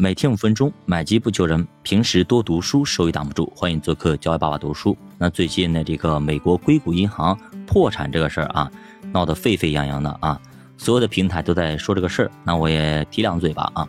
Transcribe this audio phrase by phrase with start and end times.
[0.00, 1.66] 每天五分钟，买机不求人。
[1.82, 3.52] 平时多读书，收益挡不住。
[3.56, 4.96] 欢迎做客教育爸爸读书。
[5.18, 7.36] 那最近呢，这个美国硅谷银行
[7.66, 8.70] 破产这个事儿啊，
[9.12, 10.40] 闹得沸沸扬扬的啊，
[10.76, 12.30] 所有的平台都在说这个事儿。
[12.44, 13.88] 那我也提两嘴吧啊。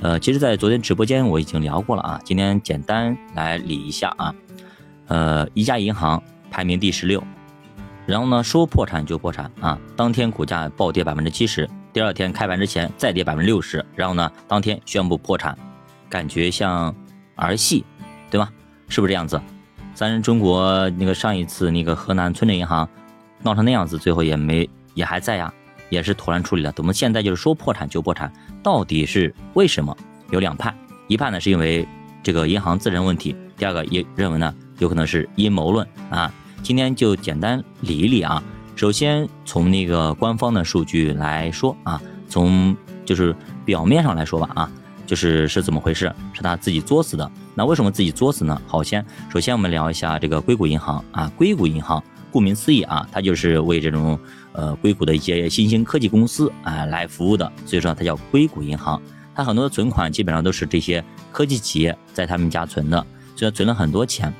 [0.00, 4.34] 呃，其实，在昨天直播间我已经聊过了啊，今天简单来理一下啊。
[5.06, 7.22] 呃，一家银行排名第十六，
[8.06, 11.70] 然后呢，说破产就破产啊，当天股价暴跌百分之七十。
[11.94, 15.56] 第二天开盘之前再跌百分之六十，然后呢，当天宣布破产，
[16.08, 16.92] 感觉像
[17.36, 17.84] 儿戏，
[18.28, 18.50] 对吧？
[18.88, 19.40] 是不是这样子？
[19.94, 22.88] 咱中国那个上一次那个河南村镇银行
[23.42, 25.54] 闹成那样子，最后也没也还在呀，
[25.88, 26.72] 也是妥善处理了。
[26.72, 28.32] 怎么现在就是说破产就破产？
[28.60, 29.96] 到底是为什么？
[30.32, 30.74] 有两派，
[31.06, 31.86] 一派呢是因为
[32.24, 36.34] 这个银行自身问题，第二个也认为呢有可能是阴谋论啊。
[36.60, 38.42] 今天就简单理一理啊。
[38.76, 44.70] 首先从那个官方的数据来说啊，从就是表面上来说吧啊，
[45.06, 46.12] 就是是怎么回事？
[46.32, 47.30] 是他自己作死的。
[47.54, 48.60] 那为什么自己作死呢？
[48.66, 54.18] 好，先首先我们聊一下这个硅谷银行啊，硅谷银行顾名思义啊，它就是为这种
[54.52, 59.00] 呃硅谷的一些新兴科技公司啊来服务的，所以说它叫硅谷银行。
[59.36, 64.32] 它很多的存款基本上都是这些科技企业在他们家存的，所以存了很多钱。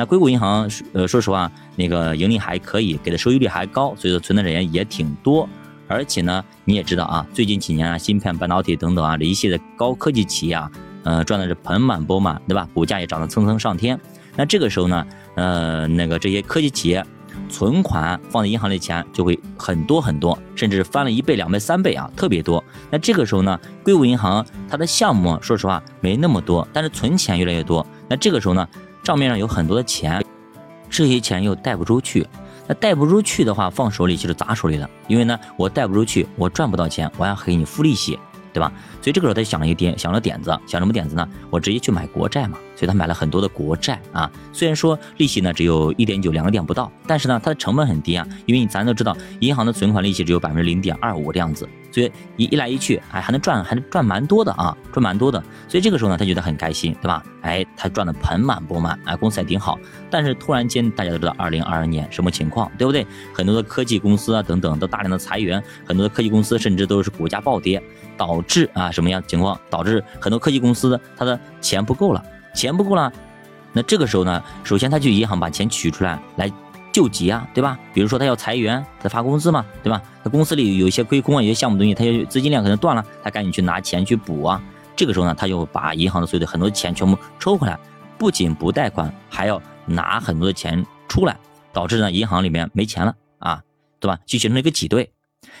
[0.00, 5.46] 那硅谷银行，呃，说实话，那个盈利还可以，给的收益率还高，所以说存的人也挺多。
[5.88, 10.70] 而且呢，你也知道啊，最近几年啊，芯片、半导体等等啊，这一系列高科技企业啊，
[11.02, 12.66] 呃，赚的是盆满钵满，对吧？
[12.72, 14.00] 股价也涨得蹭蹭上天。
[14.36, 17.04] 那这个时候呢，呃，那个这些科技企业
[17.50, 22.64] 存款放在银行里钱就会很多很多，甚至翻了一倍、两倍、三倍啊，特别多。
[22.90, 27.86] 那这个时候呢，硅谷银行它的项目说实话没那么多，但是存钱越来越多。
[28.08, 28.66] 那这个时候呢？
[29.02, 30.24] 账面上有很多的钱，
[30.88, 32.26] 这些钱又贷不出去，
[32.66, 34.88] 那贷不出去的话，放手里就是砸手里了。
[35.08, 38.18] 因为呢，我贷不出去，我赚不到钱，我要给你付利息，
[38.52, 38.72] 对吧？
[39.00, 41.26] 所以这个时候他想了一点，想了点子，想什么点子呢？
[41.50, 42.58] 我直接去买国债嘛。
[42.80, 55.38] 所以他买了很多的国债啊，虽然说利息呢只有一点九两个点不到，但是呢它的成本很低啊，因为咱都知道银行的存款利息只有百分之零点二五这样子，所以一一来一去，哎还能赚还能赚蛮多的啊，赚蛮多的，
[55.68, 57.22] 所以这个时候呢他觉得很开心，对吧？
[57.42, 59.78] 哎，他赚的盆满钵满，哎，公司也挺好。
[60.08, 63.06] 但是突然间大家都知道二零二二年什么情况，对不对？
[63.34, 67.82] 很多的科技公司啊等等都大量的裁员，很多的科技公司甚至都是股价暴跌，
[68.16, 69.60] 导致啊什么样的情况？
[69.68, 72.24] 导致很多科技公司它的钱不够了。
[72.54, 73.12] 钱不够了，
[73.72, 76.50] 那这个时候呢，首先他去银行把钱取出来来
[76.92, 77.78] 救急啊，对吧？
[77.94, 80.02] 比如说他要裁员，他发工资嘛，对吧？
[80.24, 84.60] 他公司里有一些亏空啊，有些项目东西，他就资金链可能断了，他赶紧去拿钱去补啊。
[84.96, 87.78] 这个时候呢，他就把银行的所有的很多钱全部抽回来，
[88.18, 91.36] 不仅不贷款，还要拿很多的钱出来，
[91.72, 93.62] 导致呢银行里面没钱了啊，
[94.00, 94.18] 对吧？
[94.26, 95.12] 就形成了一个挤兑。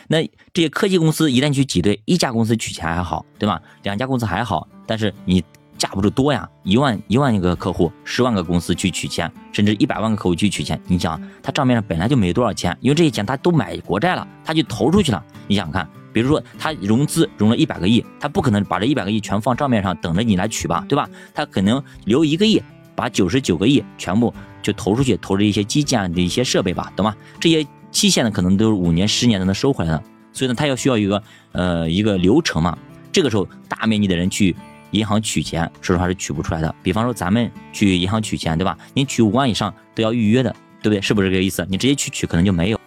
[0.08, 3.62] 那这些科技公司一旦去挤兑，一家公司取钱还好，对吧？
[3.84, 5.44] 两家公司还好，但是你。
[5.80, 10.78] 架不住多呀，一万一万个客户，十万个公司去取钱，甚至一百万个客户去取钱。
[10.86, 15.24] 你想，他账面上本来就没多少钱，因为这些钱他都买国债了，他就投出去了。
[15.48, 21.08] 你想看，比如说他融资融了一百个亿，他不可能把这一百个亿全放账面上等着你来取吧，对吧？
[21.32, 22.62] 他可能留一个亿，
[22.94, 27.16] 把九十九个亿全部就投出去，投着一些基建的一些设备吧，懂吗？
[27.40, 30.02] 这些期限呢，可能都是五年、十年才能收回来的。
[30.34, 32.76] 所以呢，他要需要一个呃一个流程嘛。
[33.10, 34.54] 这个时候，大面积的人去。
[34.90, 36.74] 银行取钱，说实话是取不出来的。
[36.82, 38.76] 比方说咱们去银行取钱，对吧？
[38.94, 41.00] 你取五万以上都要预约的，对不对？
[41.00, 41.66] 是不是这个意思？
[41.70, 42.80] 你直接去取可能就没有。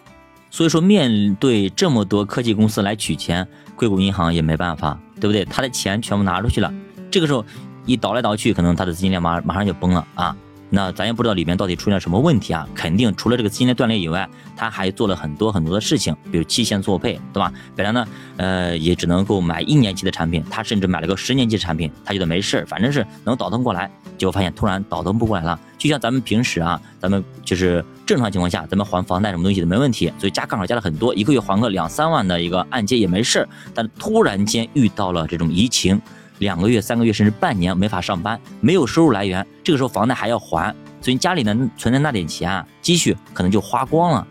[0.50, 5.44] 所以说，面对这么多科技公司来取钱，硅谷银行也没办法，对不对？
[5.44, 6.72] 他的钱全部拿出去了，
[7.10, 7.44] 这个时候
[7.86, 10.36] 一倒来倒去，可能他的资金链马马上就崩了啊。
[10.70, 12.68] 那咱也不知道里面到底出现了什么问题啊？
[12.74, 17.52] 肯定除了这个资金链断裂以外，他还做了很多很多的事情，比如期限错配，对吧？
[17.76, 18.08] 本来呢，
[18.38, 23.90] 呃，也只能够买一年期的产品，他甚至买了个十年期的产品，他觉得没事儿反正是能倒腾过来。
[24.16, 36.00] 结果发现突然倒腾不过来了，就像咱们平时啊，咱们就是正常情况下，咱们还房贷什么东西的没问题，所以加杠杆加了很多，一个月还个两三万的一个按揭也没事儿但突然间遇到了这种疫情。
[36.38, 44.26] 两个月、三个月，甚至半年没法上班，没有收入来源，这个时候房贷还要还，所以家里呢存的那点钱啊，积蓄可能就花光了，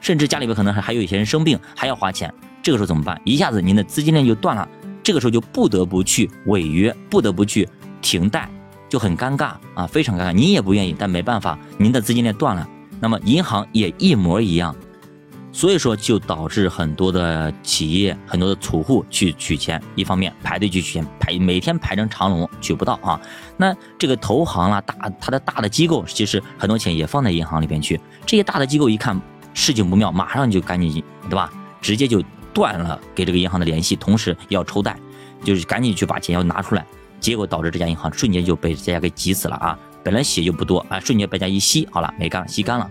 [0.00, 2.32] 甚至家里边可能还还有一些人生病，还要花钱，
[2.62, 3.20] 这个时候怎么办？
[3.24, 4.68] 一下子您的资金链就断了，
[5.02, 7.68] 这个时候就不得不去违约，不得不去
[8.02, 8.50] 停贷，
[8.88, 10.32] 就很尴尬啊，非常尴尬。
[10.32, 12.68] 您也不愿意，但没办法，您的资金链断了，
[13.00, 14.74] 那么银行也一模一样。
[15.52, 23.20] 所以说，就导致很多的企业、很多的储户去取钱，一方面排队去取钱，排每天排成长龙，取不到啊。
[23.56, 28.00] 那这个投行啊，大它的大的机构，其实很多钱也放在银行里边去。
[28.24, 29.20] 这些大的机构一看
[29.52, 31.52] 事情不妙，马上就赶紧，对吧？
[31.80, 32.22] 直接就
[32.54, 34.96] 断了给这个银行的联系，同时要抽贷，
[35.42, 36.86] 就是赶紧去把钱要拿出来。
[37.18, 39.78] 结果导致这家银行瞬间就被这家给挤死了啊！
[40.02, 42.90] 本来血就不多啊，瞬间被家一吸，好了，没干了，吸干了。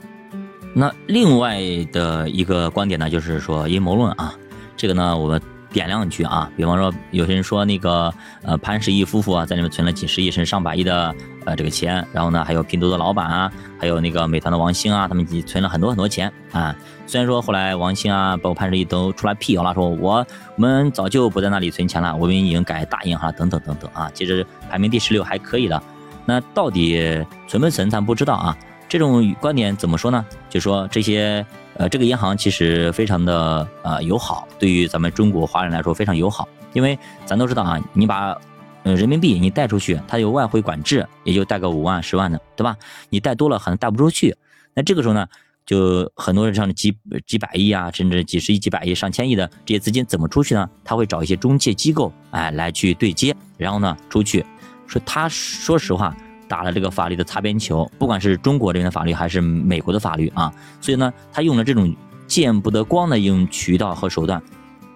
[0.74, 1.60] 那另外
[1.92, 4.34] 的一个观点呢，就是说阴谋论啊，
[4.78, 8.14] 这个呢，我们点亮一句啊，比方说有些人说那个
[8.44, 11.14] 呃潘石屹夫妇啊，在里面存了几十亿甚至上百亿的
[11.46, 16.76] 呃这个钱，然后呢还有拼多多老板啊，还有那个美团的王兴啊，他们存了很多很多钱啊。
[17.08, 20.26] 虽然说后来王兴啊，包括潘石屹都出来辟谣了，说我
[20.56, 24.10] 我们早就不在那里存钱了，我们已经改大银行了，等等等等啊。
[24.14, 25.82] 其实排名第十六还可以的，
[26.26, 28.56] 那到底存不存咱不知道啊。
[28.90, 30.26] 这种观点怎么说呢？
[30.50, 31.46] 就说这些，
[31.76, 38.36] 呃，这个银行其实非常的呃友好，对于咱们中国华人来说非常友好，因为咱都知道啊，你把，
[38.82, 42.76] 呃，人民币你贷出去，它有外汇管制，也就贷个五万十万的，对吧？
[43.12, 44.36] 你贷多了可能贷不出去，
[44.74, 45.28] 那这个时候呢，
[45.68, 46.98] 就很多人像几
[47.28, 50.68] 几百亿啊，甚至几十亿、几百亿、上千亿的这些资金怎么出去呢？
[50.84, 54.44] 他会找一些中介机构，哎，来去对接，然后呢出去，
[54.88, 56.18] 说他说实话。
[56.50, 60.52] 打了这个法律的擦边球，不管是中国这边的法律还是美国的法律啊，
[60.82, 61.96] 所以呢，他用了这种
[62.28, 64.42] 见不得光的一种渠道和手段，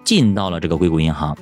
[0.02, 1.34] 进到了这个硅谷银行。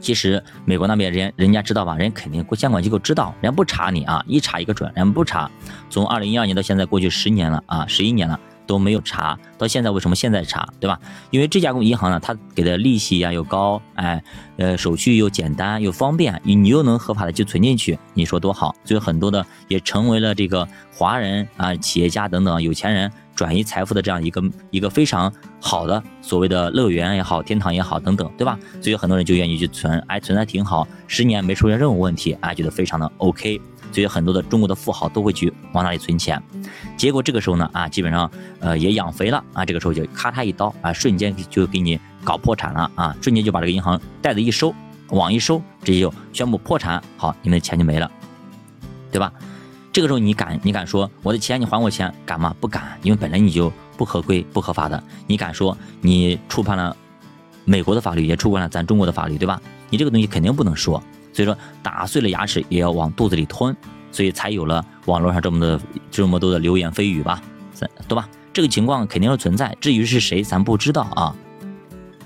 [0.00, 5.50] 其实美国那边人人家知道吧，人肯定监管机构知道，人家不查你啊，一查一个准，人家不查。
[5.90, 8.40] 从二零一二年到现在过去十年了啊，十一年了。
[8.70, 10.96] 都没有查到现在，为什么现在查，对吧？
[11.32, 14.22] 因为这家公银行呢，它给的利息呀又高，哎，
[14.58, 18.72] 呃，手续又简单又方便，你你又能合法的去存进去，你说多好？
[18.84, 28.58] 所以很多的也成为了这个华人啊、企业家等等有钱人转移财富的这样一个一个非常好的所谓的乐园也好，天堂也好等等，对吧？
[28.80, 33.60] 所以很多人就愿意去存，哎，存的挺好，十年没出现任何问题，哎，觉得非常的 OK。
[33.92, 36.40] 所以很多的中国的富豪都会去往那里存钱，
[36.96, 38.30] 结果这个时候呢，啊，基本上
[38.60, 44.72] 呃也养肥了啊，这个时候就咔嚓一刀啊，瞬间就给你搞破产了啊，瞬间就把这个银行袋子一收，
[45.08, 48.08] 网一收，直接就宣布破产，好，你们的钱就没了，
[49.10, 49.32] 对吧？
[49.92, 52.54] 这个时候你敢你敢说我的钱你还我钱敢吗？
[52.60, 56.96] 不敢，因为本来你就不合规不合法的，你敢说你触犯了
[57.64, 59.60] 美国的法律，也触犯了咱中国的法律，对吧？
[59.90, 61.02] 你这个东西肯定不能说。
[61.32, 63.76] 所以说，打碎了牙齿也要往肚子里吞，
[64.10, 67.40] 所以才有了网络上这么多这么多的流言蜚语吧，
[68.08, 68.28] 对吧？
[68.52, 71.34] 这个情况肯定是存在，至于是谁，咱不知道啊。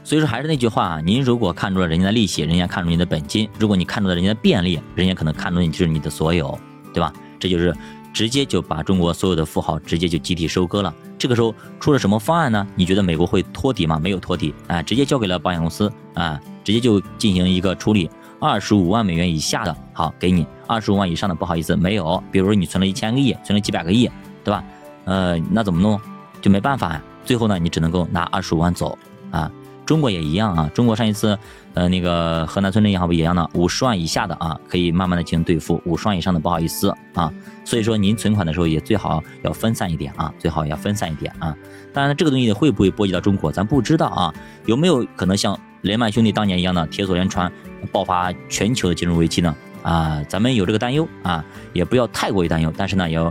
[0.02, 6.58] 所以说，还是那句话，您如果看中了人家的利息，人家看中你的本金；如果你看中了人家的便利，人家可能看中你就是你的所有，
[6.93, 7.12] 对吧？
[7.44, 7.76] 这就是
[8.11, 10.94] 直接就把中国所有的富豪直接就集体收割了。
[11.19, 12.67] 这个时候出了什么方案呢？
[12.75, 13.99] 你觉得美国会托底吗？
[13.99, 18.08] 没有托底啊，直接交给了保险公司啊，直接就进行一个处理。
[18.41, 22.23] 二十五万美元以下的，好给你；二十五万以上的，不好意思，没有。
[22.32, 24.11] 比如说你存了一千个亿，存了几百个亿，
[24.43, 24.64] 对吧？
[25.05, 26.00] 呃，那怎么弄？
[26.40, 27.02] 就没办法呀。
[27.26, 28.97] 最后呢，你只能够拿二十五万走
[29.31, 29.52] 啊。
[29.86, 30.70] 中国也一样啊。
[30.75, 31.38] 中国上一次，
[31.75, 37.32] 呃，那个河南村镇银行不一样的，五十万以下的啊，可以慢慢的进行兑付；五十万以上的，不好意思啊。
[37.64, 41.56] 所以说您存款的时候也最好要分散一点啊，最好要分散一点啊。
[41.92, 44.34] 当然，这个东西会不会波及到中国，咱不知道啊。
[44.66, 47.50] 有没有可能像雷曼兄弟当年一样的铁索连船？
[47.92, 49.54] 爆发全球的金融危机呢？
[49.82, 51.44] 啊，咱们有这个担忧啊，
[51.75, 53.30] 也不要太过于担忧，但是呢，也要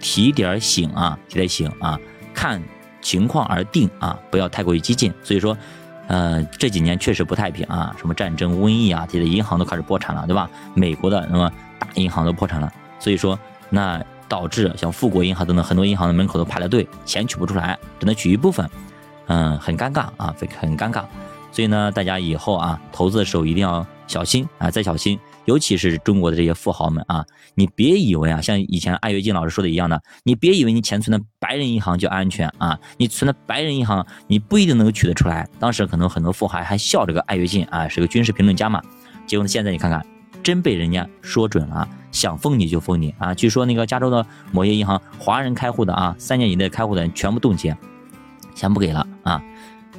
[0.00, 1.96] 提点醒啊，提点醒啊，
[2.34, 2.60] 看
[3.00, 5.12] 情况而定啊，不要太过于激进。
[5.22, 5.56] 所以说，
[6.08, 10.50] 呃，这几年确实不太平啊，什么战争、瘟疫啊，这些银行都开始破产了，对吧？
[10.74, 13.38] 美国的那么大银行都破产了，所以说，
[13.70, 18.68] 那导致像富国银行等等很多银行的门口都排了队，钱取不出来，只能取一部分，
[19.26, 21.04] 嗯，很尴尬啊，很尴尬。
[21.50, 25.18] 所以呢，大家以后啊，投资的时候一定要小心啊，再小心。
[25.46, 35.48] 尤其是中国的这些富豪们啊，你别以为啊，像以前艾跃进老师说的一样的，你别以为你钱存的白人银行就安全啊，你存的白人银行，你不一定能够取得出来。
[35.58, 38.82] 当时可能很多富豪还笑这个艾跃进啊，是个军事评论家嘛。
[39.26, 40.04] 结果呢，现在你看看，
[40.42, 43.34] 真被人家说准了，想封你就封你啊。
[43.34, 47.74] 据说那个加州的某些银行，华人开户的啊，三年以内开户的全部冻结，
[48.54, 49.42] 钱不给了啊，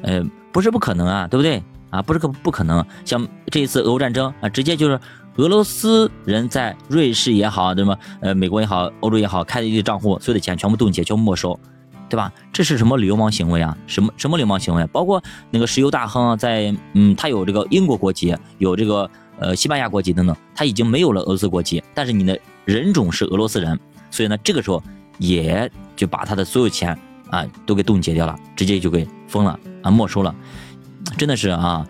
[0.04, 0.24] 呃。
[0.54, 1.64] 不是不可能啊，对不对
[1.94, 2.02] 啊？
[2.02, 2.84] 不是可不可能。
[3.06, 5.00] 像这一次俄乌战争啊，直接就是
[5.36, 7.96] 俄罗斯人在瑞士也好，对吗？
[8.20, 11.60] 呃，美国也好，欧洲也好，开的一个账户，所有的钱全部冻结，全部没收，
[12.10, 12.32] 对吧？
[12.52, 13.78] 这是什么流氓行为啊？
[13.86, 14.86] 什么什么流氓行为？
[14.88, 15.22] 包括
[15.52, 19.10] 那个石油大亨在，嗯，他有这个英国国籍，有这个
[19.40, 24.82] 呃西班牙国籍等等，他已经没有了俄罗斯国籍，但是你的人种是俄罗斯人，所以呢，这个时候
[25.20, 26.98] 也就把他的所有钱
[27.30, 29.60] 啊都给冻结掉了，直接就给封了。
[29.82, 30.34] 啊，没收了，
[31.18, 31.88] 真的是啊，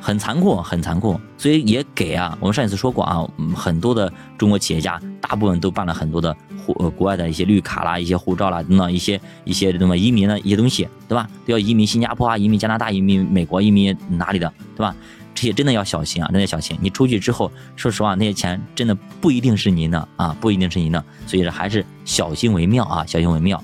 [0.00, 1.20] 很残酷，很残酷。
[1.36, 11.28] 所以也给啊，我们上一次说过啊，很多的中国企业家，大部分都办了很多的户国外的一些绿卡啦、一些护照啦等等一些一些什么移民的一些东西，对吧？
[11.46, 14.94] 都要移民新加坡啊，移民加拿大，移民美国，移民哪里的，对吧？
[15.34, 16.76] 这些真的要小心啊，真的要小心。
[16.82, 23.62] 你出去之后，说实话，那些钱真的不一定是您的啊，不一定是您的，所以还是小心为妙啊，小心为妙。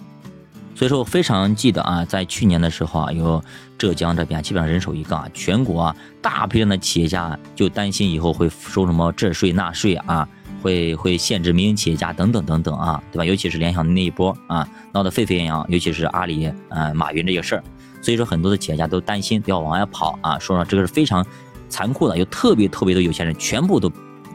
[0.76, 3.42] 所以说我非常记得啊，在去年的时候啊，有
[3.78, 10.28] 浙江这边基本上人手一个啊，全国啊大批量的企业家就担心以后会收什么这税那税啊，
[10.60, 13.24] 会会限制民营企业家等等等等啊，对吧？
[13.24, 17.64] 尤其是联想的那一波啊，闹得沸沸扬扬，尤其是阿里啊马云这个事儿，
[18.02, 21.26] 所以说很多的企业家都担心要往外跑啊，说说这个是非常
[21.70, 23.90] 残酷的，有特别特别多有钱人全部都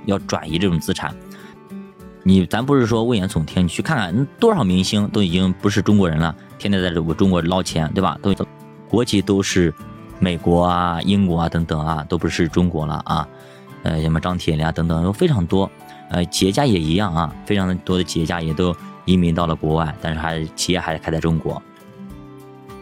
[0.07, 1.15] 要转移这种资产。
[2.23, 8.17] 你咱不是说危言耸听，你去看看多少明星都已经不是中国人了，天天在这我中国捞钱，对吧？
[8.21, 8.33] 都
[8.87, 9.73] 国籍都是
[10.19, 13.27] 美国啊、英国啊等等啊，都不是中国了啊。
[13.83, 15.69] 呃，什么张铁林啊等等都非常多。
[16.09, 18.75] 呃，企业家也一样啊，非常多的企业家也都
[19.05, 21.59] 移民到了国外，但是还企业还是开在中国。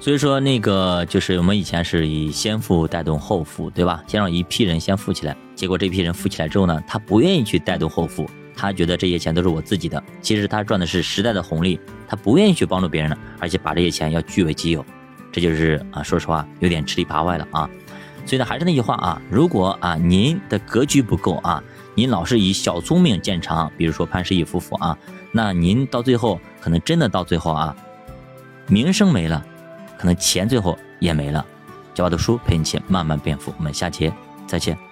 [0.02, 4.04] 所以说那个就是我们以前是以先富带动后富，对吧？
[4.08, 8.30] 先让一批人先富起来，结果这批人富起来之后呢，他不愿意去带动后富。
[8.60, 14.86] 他觉得这些钱都是我自己的，其实他赚的是时代的红利，他不愿意去帮助别人了，而且把这些钱要据为己有，
[15.32, 17.70] 这就是啊，说实话有点吃里扒外了啊。
[18.26, 21.64] 所以呢，还是那句话啊，如果啊您的格局不够啊，
[21.96, 24.98] 您老是以小聪明见长，比如说潘石屹夫妇啊，
[25.32, 27.74] 那您到最后可能真的到最后啊，
[28.68, 29.42] 名声没了，
[29.98, 31.46] 可能钱最后也没了。
[31.94, 34.12] 教的书陪你一起慢慢变富，我们下节
[34.46, 34.89] 再见。